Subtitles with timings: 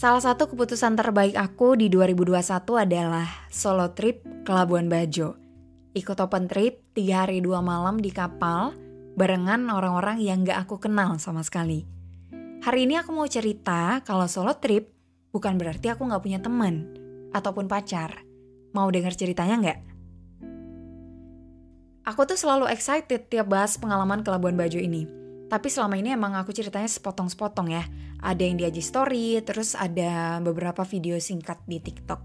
[0.00, 2.40] Salah satu keputusan terbaik aku di 2021
[2.72, 5.36] adalah solo trip ke Labuan Bajo.
[5.92, 8.72] Ikut open trip 3 hari 2 malam di kapal
[9.12, 11.84] barengan orang-orang yang gak aku kenal sama sekali.
[12.64, 14.88] Hari ini aku mau cerita kalau solo trip
[15.36, 16.96] bukan berarti aku gak punya teman
[17.36, 18.24] ataupun pacar.
[18.72, 19.78] Mau denger ceritanya nggak?
[22.08, 25.19] Aku tuh selalu excited tiap bahas pengalaman ke Labuan Bajo ini.
[25.50, 27.82] Tapi selama ini emang aku ceritanya sepotong-sepotong ya.
[28.22, 32.22] Ada yang di IG story, terus ada beberapa video singkat di TikTok.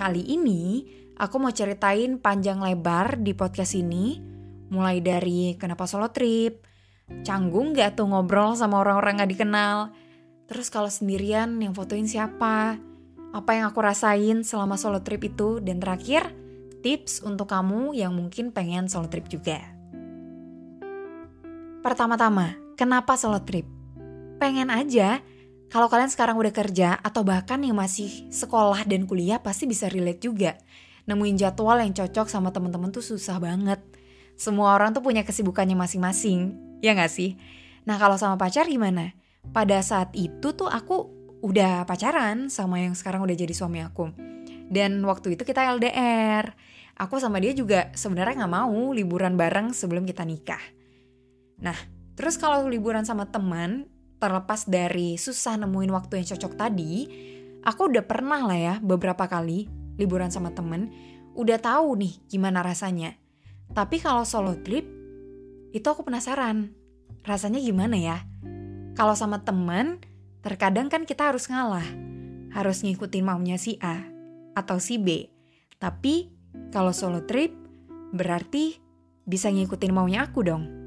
[0.00, 0.88] Kali ini
[1.20, 4.16] aku mau ceritain panjang lebar di podcast ini.
[4.72, 6.64] Mulai dari kenapa solo trip,
[7.20, 9.92] canggung gak tuh ngobrol sama orang-orang gak dikenal.
[10.48, 12.80] Terus kalau sendirian yang fotoin siapa,
[13.36, 16.32] apa yang aku rasain selama solo trip itu, dan terakhir
[16.80, 19.73] tips untuk kamu yang mungkin pengen solo trip juga.
[21.84, 23.68] Pertama-tama, kenapa solo trip?
[24.40, 25.20] Pengen aja.
[25.68, 30.24] Kalau kalian sekarang udah kerja atau bahkan yang masih sekolah dan kuliah pasti bisa relate
[30.24, 30.56] juga.
[31.04, 33.84] Nemuin jadwal yang cocok sama temen-temen tuh susah banget.
[34.32, 37.36] Semua orang tuh punya kesibukannya masing-masing, ya gak sih?
[37.84, 39.12] Nah kalau sama pacar gimana?
[39.52, 41.12] Pada saat itu tuh aku
[41.44, 44.08] udah pacaran sama yang sekarang udah jadi suami aku.
[44.72, 46.48] Dan waktu itu kita LDR.
[46.96, 50.64] Aku sama dia juga sebenarnya gak mau liburan bareng sebelum kita nikah.
[51.64, 51.76] Nah,
[52.12, 53.88] terus kalau liburan sama teman,
[54.20, 56.92] terlepas dari susah nemuin waktu yang cocok tadi,
[57.64, 59.66] aku udah pernah lah ya beberapa kali
[59.96, 60.92] liburan sama temen,
[61.32, 63.16] udah tahu nih gimana rasanya.
[63.72, 64.84] Tapi kalau solo trip,
[65.72, 66.70] itu aku penasaran.
[67.24, 68.20] Rasanya gimana ya?
[68.94, 69.98] Kalau sama temen,
[70.44, 71.88] terkadang kan kita harus ngalah.
[72.52, 74.04] Harus ngikutin maunya si A
[74.54, 75.26] atau si B.
[75.80, 76.30] Tapi
[76.70, 77.50] kalau solo trip,
[78.14, 78.78] berarti
[79.26, 80.83] bisa ngikutin maunya aku dong.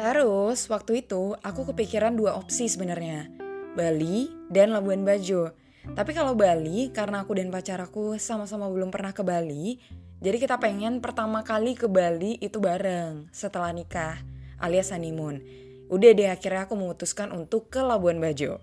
[0.00, 3.28] Terus waktu itu aku kepikiran dua opsi sebenarnya,
[3.76, 5.52] Bali dan Labuan Bajo.
[5.92, 9.76] Tapi kalau Bali karena aku dan pacar aku sama-sama belum pernah ke Bali,
[10.24, 14.16] jadi kita pengen pertama kali ke Bali itu bareng setelah nikah
[14.56, 15.44] alias honeymoon.
[15.92, 18.56] Udah deh akhirnya aku memutuskan untuk ke Labuan Bajo.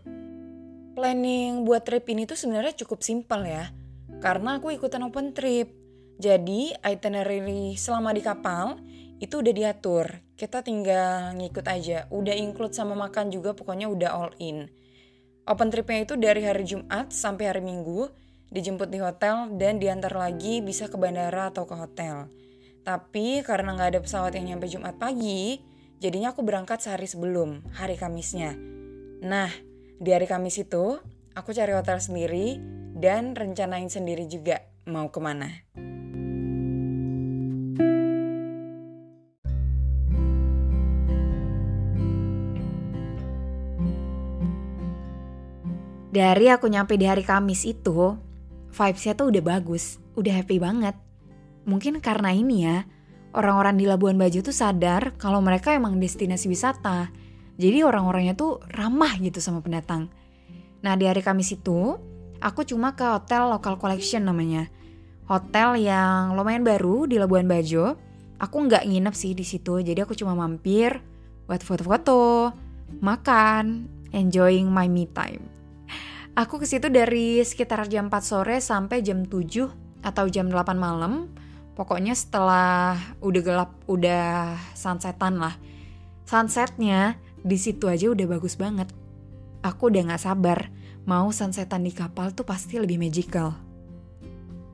[0.97, 3.69] Planning buat trip ini tuh sebenarnya cukup simpel ya.
[4.25, 5.69] Karena aku ikutan open trip.
[6.17, 8.81] Jadi itinerary selama di kapal
[9.17, 10.21] itu udah diatur.
[10.37, 12.05] Kita tinggal ngikut aja.
[12.13, 14.69] Udah include sama makan juga pokoknya udah all in.
[15.47, 18.11] Open tripnya itu dari hari Jumat sampai hari Minggu,
[18.51, 22.27] dijemput di hotel dan diantar lagi bisa ke bandara atau ke hotel.
[22.83, 25.59] Tapi karena nggak ada pesawat yang nyampe Jumat pagi,
[26.03, 28.55] jadinya aku berangkat sehari sebelum, hari Kamisnya.
[29.23, 29.49] Nah,
[29.97, 30.99] di hari Kamis itu,
[31.31, 32.59] aku cari hotel sendiri
[32.95, 35.49] dan rencanain sendiri juga mau ke mana.
[46.17, 48.17] Dari aku nyampe di hari Kamis itu,
[48.73, 50.97] vibesnya tuh udah bagus, udah happy banget.
[51.69, 52.89] Mungkin karena ini ya,
[53.37, 57.13] orang-orang di Labuan Bajo tuh sadar kalau mereka emang destinasi wisata.
[57.61, 60.09] Jadi orang-orangnya tuh ramah gitu sama pendatang.
[60.81, 62.01] Nah di hari Kamis itu,
[62.41, 64.73] aku cuma ke hotel Local Collection namanya.
[65.29, 67.93] Hotel yang lumayan baru di Labuan Bajo.
[68.41, 70.97] Aku nggak nginep sih di situ, jadi aku cuma mampir
[71.45, 72.57] buat foto-foto,
[73.05, 73.85] makan,
[74.17, 75.57] enjoying my me time.
[76.37, 81.33] Aku ke situ dari sekitar jam 4 sore sampai jam 7 atau jam 8 malam.
[81.73, 82.93] Pokoknya setelah
[83.25, 85.57] udah gelap, udah sunsetan lah.
[86.29, 88.85] Sunsetnya di situ aja udah bagus banget.
[89.65, 90.69] Aku udah gak sabar
[91.09, 93.57] mau sunsetan di kapal tuh pasti lebih magical.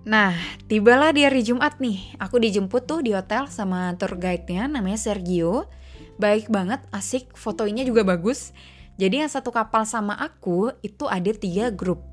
[0.03, 0.35] Nah,
[0.67, 2.19] tibalah di hari Jumat nih.
[2.19, 5.71] Aku dijemput tuh di hotel sama tour guide-nya namanya Sergio.
[6.19, 8.51] Baik banget, asik, fotonya juga bagus.
[8.97, 12.05] Jadi yang satu kapal sama aku itu ada tiga grup.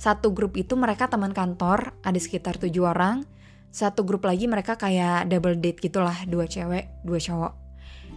[0.00, 3.28] Satu grup itu mereka teman kantor, ada sekitar tujuh orang.
[3.74, 7.52] Satu grup lagi mereka kayak double date gitulah, dua cewek, dua cowok.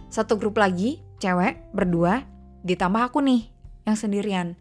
[0.08, 2.24] Satu grup lagi, cewek, berdua,
[2.64, 3.50] ditambah aku nih,
[3.84, 4.56] yang sendirian.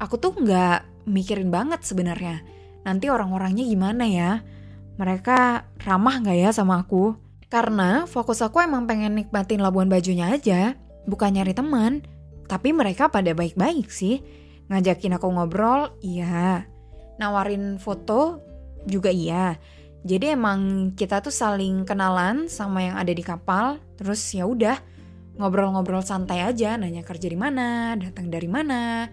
[0.00, 2.40] Aku tuh nggak mikirin banget sebenarnya
[2.84, 4.30] nanti orang-orangnya gimana ya?
[4.96, 7.16] Mereka ramah nggak ya sama aku?
[7.50, 10.76] Karena fokus aku emang pengen nikmatin Labuan Bajonya aja,
[11.08, 12.04] bukan nyari teman.
[12.50, 14.18] Tapi mereka pada baik-baik sih.
[14.66, 16.66] Ngajakin aku ngobrol, iya.
[17.22, 18.42] Nawarin foto,
[18.90, 19.54] juga iya.
[20.02, 24.74] Jadi emang kita tuh saling kenalan sama yang ada di kapal, terus ya udah
[25.38, 29.06] ngobrol-ngobrol santai aja, nanya kerja di mana, datang dari mana.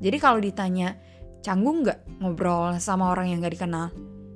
[0.00, 0.96] Jadi kalau ditanya,
[1.40, 3.88] Canggung nggak ngobrol sama orang yang nggak dikenal?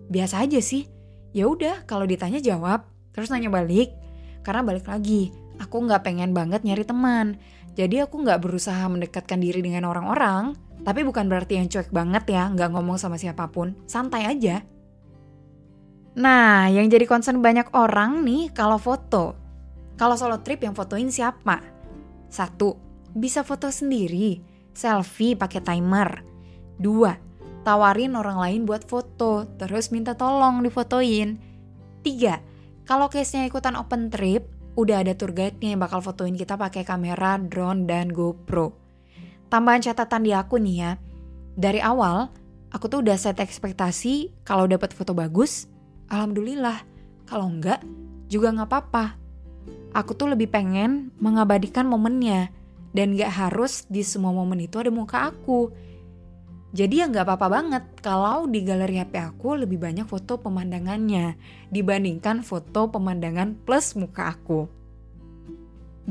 [0.09, 0.89] Biasa aja sih.
[1.37, 3.93] Ya udah, kalau ditanya jawab, terus nanya balik.
[4.41, 5.29] Karena balik lagi,
[5.61, 7.37] aku nggak pengen banget nyari teman.
[7.75, 10.55] Jadi aku nggak berusaha mendekatkan diri dengan orang-orang.
[10.87, 13.75] Tapi bukan berarti yang cuek banget ya, nggak ngomong sama siapa pun.
[13.87, 14.63] Santai aja.
[16.15, 19.35] Nah, yang jadi concern banyak orang nih kalau foto.
[19.99, 21.59] Kalau solo trip yang fotoin siapa?
[22.31, 22.79] Satu,
[23.15, 24.39] bisa foto sendiri,
[24.75, 26.23] selfie pakai timer.
[26.79, 27.15] Dua,
[27.67, 31.39] tawarin orang lain buat foto, terus minta tolong difotoin.
[32.03, 32.39] Tiga,
[32.87, 37.39] kalau case-nya ikutan open trip, udah ada tour guide-nya yang bakal fotoin kita pakai kamera,
[37.39, 38.75] drone, dan GoPro.
[39.51, 40.93] Tambahan catatan di aku nih ya,
[41.55, 42.31] dari awal
[42.75, 45.71] aku tuh udah set ekspektasi kalau dapat foto bagus,
[46.11, 46.83] alhamdulillah.
[47.25, 47.81] Kalau enggak,
[48.27, 49.05] juga nggak apa-apa.
[49.95, 52.51] Aku tuh lebih pengen mengabadikan momennya,
[52.95, 55.75] dan gak harus di semua momen itu ada muka aku
[56.75, 61.39] jadi ya nggak apa-apa banget kalau di galeri HP aku lebih banyak foto pemandangannya
[61.71, 64.67] dibandingkan foto pemandangan plus muka aku.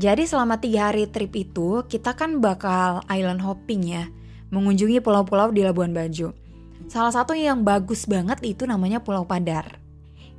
[0.00, 4.08] Jadi selama tiga hari trip itu kita kan bakal island hopping ya,
[4.48, 6.32] mengunjungi pulau-pulau di Labuan Bajo.
[6.88, 9.76] Salah satu yang bagus banget itu namanya Pulau Padar.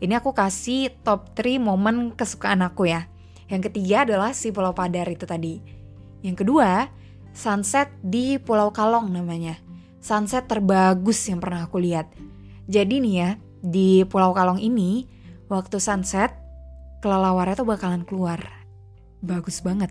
[0.01, 3.05] Ini aku kasih top 3 momen kesukaan aku ya.
[3.45, 5.61] Yang ketiga adalah si Pulau Padar itu tadi.
[6.25, 6.89] Yang kedua,
[7.31, 9.64] sunset di Pulau Kalong namanya
[10.05, 12.13] sunset terbagus yang pernah aku lihat.
[12.69, 13.29] Jadi nih ya,
[13.65, 15.09] di Pulau Kalong ini,
[15.49, 16.29] waktu sunset,
[17.01, 18.37] kelelawarnya tuh bakalan keluar.
[19.25, 19.89] Bagus banget.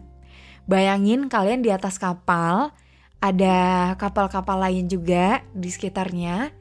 [0.70, 2.70] Bayangin kalian di atas kapal,
[3.18, 6.54] ada kapal-kapal lain juga di sekitarnya.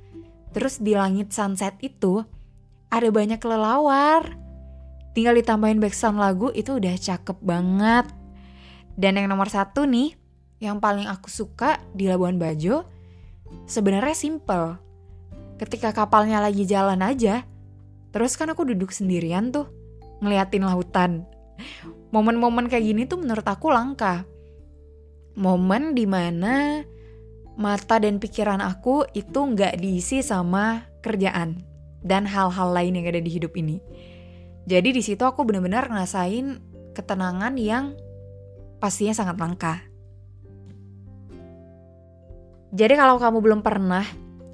[0.50, 2.26] Terus di langit sunset itu,
[2.90, 4.34] ada banyak kelelawar.
[5.14, 8.10] Tinggal ditambahin background lagu itu udah cakep banget.
[8.98, 10.18] Dan yang nomor satu nih,
[10.58, 12.93] yang paling aku suka di Labuan Bajo,
[13.70, 14.78] sebenarnya simple.
[15.58, 17.46] Ketika kapalnya lagi jalan aja,
[18.12, 19.70] terus kan aku duduk sendirian tuh,
[20.20, 21.28] ngeliatin lautan.
[22.14, 24.26] Momen-momen kayak gini tuh menurut aku langka.
[25.34, 26.86] Momen di mana
[27.58, 31.62] mata dan pikiran aku itu nggak diisi sama kerjaan
[32.02, 33.82] dan hal-hal lain yang ada di hidup ini.
[34.64, 36.62] Jadi di situ aku benar-benar ngerasain
[36.96, 37.98] ketenangan yang
[38.80, 39.93] pastinya sangat langka.
[42.74, 44.02] Jadi kalau kamu belum pernah,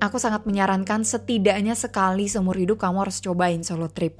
[0.04, 4.20] aku sangat menyarankan setidaknya sekali seumur hidup kamu harus cobain solo trip.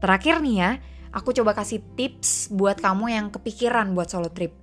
[0.00, 0.70] Terakhir nih ya,
[1.12, 4.56] aku coba kasih tips buat kamu yang kepikiran buat solo trip.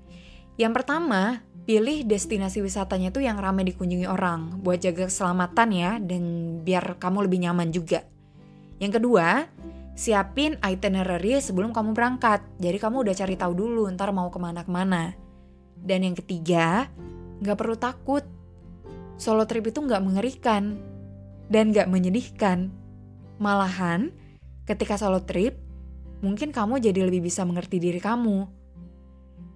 [0.57, 6.23] Yang pertama, pilih destinasi wisatanya tuh yang ramai dikunjungi orang buat jaga keselamatan ya dan
[6.65, 8.01] biar kamu lebih nyaman juga.
[8.81, 9.45] Yang kedua,
[9.93, 12.41] siapin itinerary sebelum kamu berangkat.
[12.57, 15.13] Jadi kamu udah cari tahu dulu ntar mau ke mana-kemana.
[15.77, 16.89] Dan yang ketiga,
[17.37, 18.25] nggak perlu takut
[19.17, 20.77] solo trip itu nggak mengerikan
[21.51, 22.73] dan nggak menyedihkan.
[23.41, 24.13] Malahan,
[24.63, 25.57] ketika solo trip,
[26.23, 28.47] mungkin kamu jadi lebih bisa mengerti diri kamu.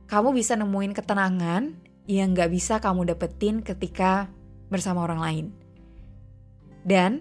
[0.08, 1.64] Kamu bisa nemuin ketenangan
[2.08, 4.32] yang nggak bisa kamu dapetin ketika
[4.72, 5.46] bersama orang lain.
[6.88, 7.20] Dan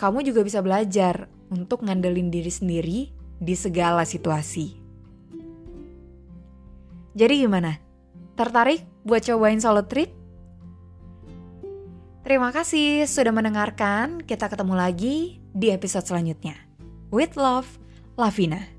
[0.00, 3.00] kamu juga bisa belajar untuk ngandelin diri sendiri
[3.36, 4.80] di segala situasi.
[7.12, 7.76] Jadi gimana?
[8.32, 10.21] Tertarik buat cobain solo trip?
[12.22, 14.22] Terima kasih sudah mendengarkan.
[14.22, 16.54] Kita ketemu lagi di episode selanjutnya.
[17.10, 17.82] With love,
[18.14, 18.70] Lavina.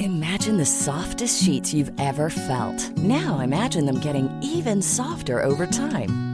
[0.00, 2.92] Imagine the softest sheets you've ever felt.
[3.00, 6.29] Now imagine them getting even softer over time.